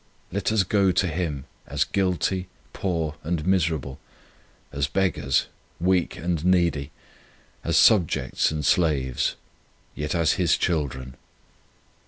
[0.31, 3.99] Let us go to Him as guilty, poor, and miserable,
[4.71, 5.45] as beggars,
[5.79, 6.89] weak and needy,
[7.63, 9.35] as subjects and slaves,
[9.93, 11.17] yet as His children.